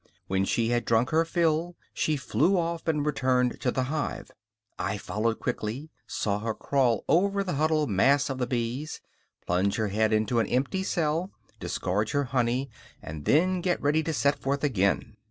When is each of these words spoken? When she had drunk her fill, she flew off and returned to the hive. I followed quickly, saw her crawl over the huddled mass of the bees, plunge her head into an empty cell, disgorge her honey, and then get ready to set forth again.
When 0.25 0.45
she 0.45 0.69
had 0.69 0.83
drunk 0.85 1.11
her 1.11 1.23
fill, 1.25 1.75
she 1.93 2.15
flew 2.17 2.57
off 2.57 2.87
and 2.87 3.05
returned 3.05 3.61
to 3.61 3.69
the 3.69 3.83
hive. 3.83 4.31
I 4.79 4.97
followed 4.97 5.37
quickly, 5.39 5.91
saw 6.07 6.39
her 6.39 6.55
crawl 6.55 7.05
over 7.07 7.43
the 7.43 7.53
huddled 7.53 7.91
mass 7.91 8.27
of 8.27 8.39
the 8.39 8.47
bees, 8.47 8.99
plunge 9.45 9.75
her 9.75 9.89
head 9.89 10.11
into 10.11 10.39
an 10.39 10.47
empty 10.47 10.81
cell, 10.81 11.29
disgorge 11.59 12.13
her 12.13 12.23
honey, 12.23 12.71
and 12.99 13.25
then 13.25 13.61
get 13.61 13.79
ready 13.79 14.01
to 14.01 14.11
set 14.11 14.39
forth 14.39 14.63
again. 14.63 15.17